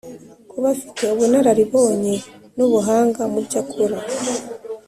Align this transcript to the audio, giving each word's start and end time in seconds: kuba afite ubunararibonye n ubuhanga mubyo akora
kuba 0.51 0.67
afite 0.75 1.03
ubunararibonye 1.13 2.15
n 2.55 2.59
ubuhanga 2.67 3.21
mubyo 3.31 3.57
akora 3.63 3.97